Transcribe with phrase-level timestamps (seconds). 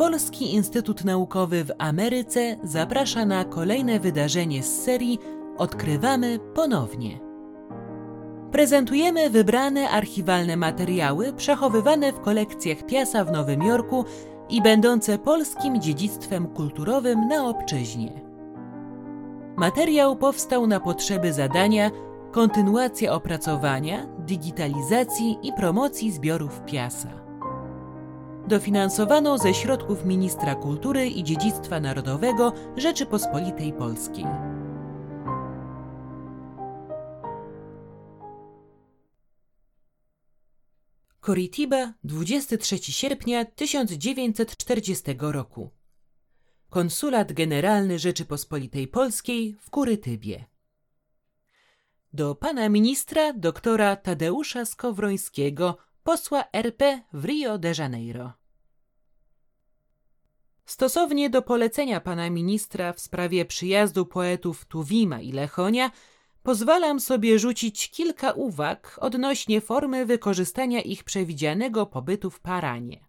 [0.00, 5.18] Polski Instytut Naukowy w Ameryce zaprasza na kolejne wydarzenie z serii
[5.58, 7.20] Odkrywamy ponownie.
[8.52, 14.04] Prezentujemy wybrane archiwalne materiały przechowywane w kolekcjach Piasa w Nowym Jorku
[14.48, 18.20] i będące polskim dziedzictwem kulturowym na obczyźnie.
[19.56, 21.90] Materiał powstał na potrzeby zadania
[22.32, 27.29] kontynuacja opracowania, digitalizacji i promocji zbiorów Piasa
[28.50, 34.24] dofinansowano ze środków Ministra Kultury i Dziedzictwa Narodowego Rzeczypospolitej Polskiej.
[41.26, 45.70] Coritiba, 23 sierpnia 1940 roku.
[46.70, 50.44] Konsulat Generalny Rzeczypospolitej Polskiej w Kurytybie.
[52.12, 58.39] Do pana ministra doktora Tadeusza Skowrońskiego, posła RP w Rio de Janeiro.
[60.80, 65.90] Stosownie do polecenia pana ministra w sprawie przyjazdu poetów Tuwima i Lechonia,
[66.42, 73.04] pozwalam sobie rzucić kilka uwag odnośnie formy wykorzystania ich przewidzianego pobytu w Paranie.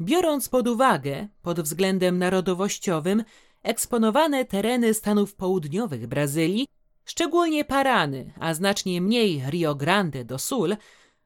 [0.00, 3.24] Biorąc pod uwagę, pod względem narodowościowym,
[3.62, 6.66] eksponowane tereny Stanów Południowych Brazylii,
[7.04, 10.76] szczególnie Parany, a znacznie mniej Rio Grande do Sul,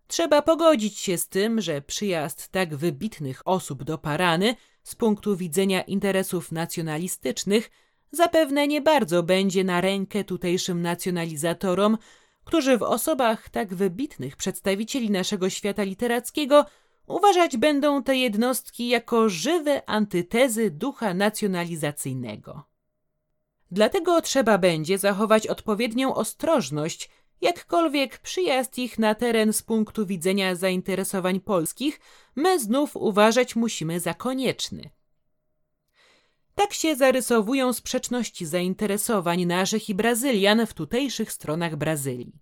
[0.07, 5.83] trzeba pogodzić się z tym, że przyjazd tak wybitnych osób do Parany– z punktu widzenia
[5.83, 7.71] interesów nacjonalistycznych
[8.13, 11.99] zapewne nie bardzo będzie na rękę tutejszym nacjonalizatorom,
[12.45, 16.65] którzy w osobach tak wybitnych przedstawicieli naszego świata literackiego
[17.07, 22.65] uważać będą te jednostki jako żywe antytezy ducha nacjonalizacyjnego.
[23.71, 27.11] Dlatego trzeba będzie zachować odpowiednią ostrożność
[27.41, 32.01] Jakkolwiek przyjazd ich na teren z punktu widzenia zainteresowań polskich,
[32.37, 34.91] my znów uważać musimy za konieczny.
[36.55, 42.41] Tak się zarysowują sprzeczności zainteresowań naszych i Brazylian w tutejszych stronach Brazylii.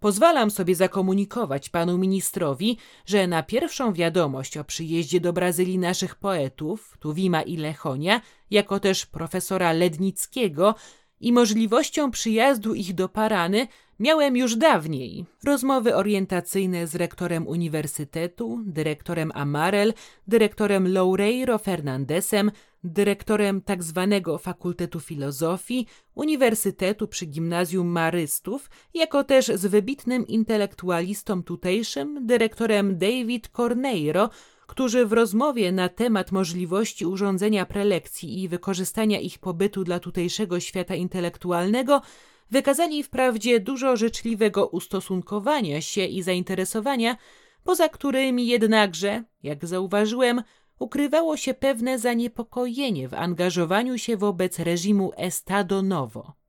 [0.00, 6.96] Pozwalam sobie zakomunikować panu ministrowi, że na pierwszą wiadomość o przyjeździe do Brazylii naszych poetów,
[7.00, 8.20] Tuwima i Lechonia,
[8.50, 10.74] jako też profesora Lednickiego,
[11.20, 13.68] i możliwością przyjazdu ich do Parany
[14.00, 15.26] miałem już dawniej.
[15.44, 19.92] Rozmowy orientacyjne z rektorem uniwersytetu, dyrektorem Amarel,
[20.26, 22.50] dyrektorem Loureiro Fernandesem,
[22.84, 24.20] dyrektorem tzw.
[24.24, 33.48] Tak Fakultetu Filozofii, Uniwersytetu przy Gimnazjum Marystów, jako też z wybitnym intelektualistą tutejszym, dyrektorem David
[33.48, 34.30] Corneiro,
[34.70, 40.94] którzy w rozmowie na temat możliwości urządzenia prelekcji i wykorzystania ich pobytu dla tutejszego świata
[40.94, 42.02] intelektualnego
[42.50, 47.16] wykazali wprawdzie dużo życzliwego ustosunkowania się i zainteresowania,
[47.64, 50.42] poza którymi jednakże, jak zauważyłem,
[50.78, 56.39] ukrywało się pewne zaniepokojenie w angażowaniu się wobec reżimu Estado Novo.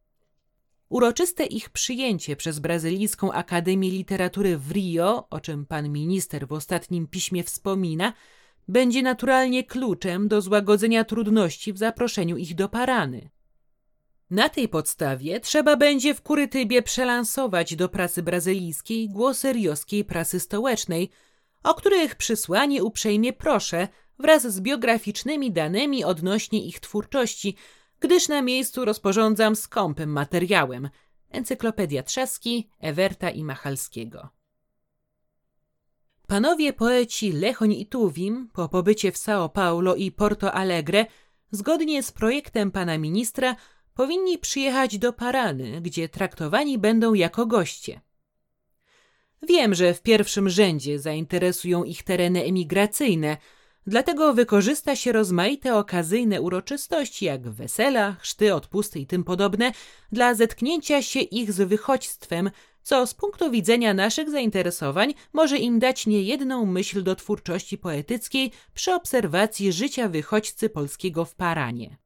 [0.91, 7.07] Uroczyste ich przyjęcie przez Brazylijską Akademię Literatury w Rio, o czym pan minister w ostatnim
[7.07, 8.13] piśmie wspomina,
[8.67, 13.29] będzie naturalnie kluczem do złagodzenia trudności w zaproszeniu ich do Parany.
[14.29, 21.09] Na tej podstawie trzeba będzie w Kurytybie przelansować do prasy brazylijskiej głosy rioskiej prasy stołecznej,
[21.63, 23.87] o których przysłanie uprzejmie proszę
[24.19, 27.55] wraz z biograficznymi danymi odnośnie ich twórczości–
[28.01, 30.89] gdyż na miejscu rozporządzam skąpym materiałem
[31.29, 34.29] Encyklopedia Trzaski, Ewerta i Machalskiego.
[36.27, 41.05] Panowie poeci Lechoń i Tuwim po pobycie w São Paulo i Porto Alegre
[41.51, 43.55] zgodnie z projektem pana ministra
[43.93, 48.01] powinni przyjechać do Parany, gdzie traktowani będą jako goście.
[49.41, 53.37] Wiem, że w pierwszym rzędzie zainteresują ich tereny emigracyjne–
[53.87, 59.71] Dlatego wykorzysta się rozmaite okazyjne uroczystości, jak wesela, chrzty, odpusty i tym podobne,
[60.11, 62.51] dla zetknięcia się ich z wychodźstwem,
[62.83, 68.93] co z punktu widzenia naszych zainteresowań może im dać niejedną myśl do twórczości poetyckiej przy
[68.93, 71.97] obserwacji życia wychodźcy polskiego w Paranie.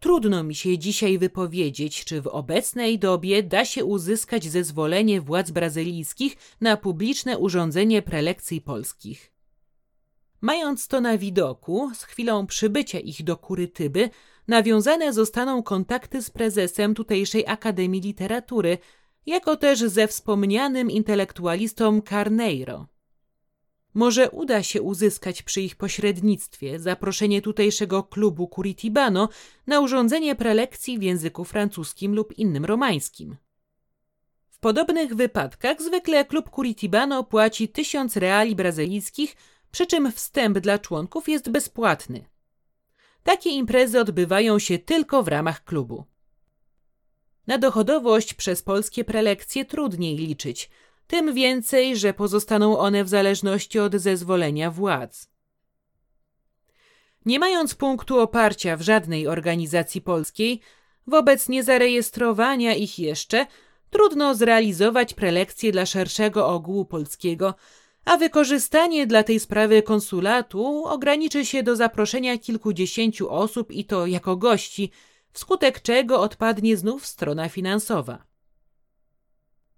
[0.00, 6.36] Trudno mi się dzisiaj wypowiedzieć, czy w obecnej dobie da się uzyskać zezwolenie władz brazylijskich
[6.60, 9.37] na publiczne urządzenie prelekcji polskich.
[10.40, 14.10] Mając to na widoku, z chwilą przybycia ich do Kurytyby,
[14.48, 18.78] nawiązane zostaną kontakty z prezesem tutejszej Akademii Literatury,
[19.26, 22.86] jako też ze wspomnianym intelektualistą Carneiro.
[23.94, 29.28] Może uda się uzyskać przy ich pośrednictwie zaproszenie tutejszego klubu Curitibano
[29.66, 33.36] na urządzenie prelekcji w języku francuskim lub innym romańskim.
[34.48, 39.36] W podobnych wypadkach zwykle klub Curitibano płaci tysiąc reali brazylijskich
[39.70, 42.24] przy czym wstęp dla członków jest bezpłatny.
[43.22, 46.04] Takie imprezy odbywają się tylko w ramach klubu.
[47.46, 50.70] Na dochodowość przez polskie prelekcje trudniej liczyć,
[51.06, 55.28] tym więcej, że pozostaną one w zależności od zezwolenia władz.
[57.26, 60.60] Nie mając punktu oparcia w żadnej organizacji polskiej,
[61.06, 63.46] wobec niezarejestrowania ich jeszcze,
[63.90, 67.54] trudno zrealizować prelekcje dla szerszego ogółu polskiego,
[68.08, 74.36] a wykorzystanie dla tej sprawy konsulatu ograniczy się do zaproszenia kilkudziesięciu osób i to jako
[74.36, 74.90] gości,
[75.32, 78.24] wskutek czego odpadnie znów strona finansowa.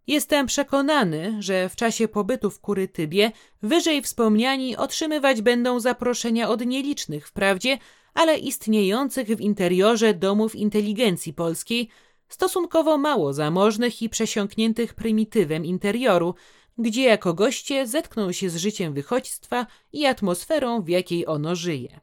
[0.06, 3.32] Jestem przekonany, że w czasie pobytu w Kurytybie
[3.62, 7.78] wyżej wspomniani otrzymywać będą zaproszenia od nielicznych wprawdzie,
[8.14, 11.88] ale istniejących w interiorze domów inteligencji polskiej,
[12.28, 16.34] stosunkowo mało zamożnych i przesiąkniętych prymitywem interioru,
[16.78, 22.00] gdzie jako goście zetkną się z życiem wychodźstwa i atmosferą, w jakiej ono żyje.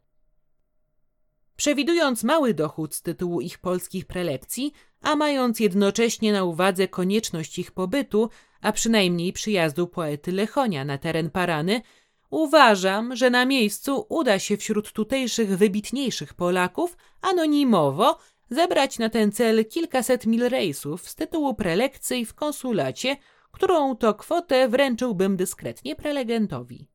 [1.55, 7.71] Przewidując mały dochód z tytułu ich polskich prelekcji, a mając jednocześnie na uwadze konieczność ich
[7.71, 8.29] pobytu,
[8.61, 11.81] a przynajmniej przyjazdu poety Lechonia na teren Parany,
[12.29, 19.65] uważam, że na miejscu uda się wśród tutejszych wybitniejszych Polaków anonimowo zebrać na ten cel
[19.65, 23.17] kilkaset mil rejsów z tytułu prelekcji w konsulacie,
[23.57, 26.87] którą to kwotę wręczyłbym dyskretnie prelegentowi.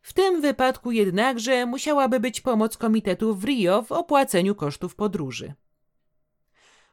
[0.00, 5.54] W tym wypadku jednakże musiałaby być pomoc komitetu w Rio w opłaceniu kosztów podróży.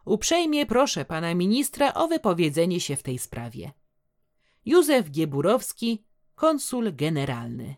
[0.05, 3.71] Uprzejmie proszę pana ministra o wypowiedzenie się w tej sprawie.
[4.65, 7.75] Józef Gieburowski, konsul generalny.